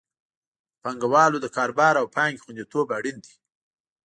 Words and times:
د 0.73 0.73
پانګوالو 0.81 1.37
د 1.41 1.47
کاروبار 1.57 1.93
او 2.01 2.05
پانګې 2.15 2.41
خوندیتوب 2.43 2.87
اړین 2.97 3.17
دی. 3.25 3.33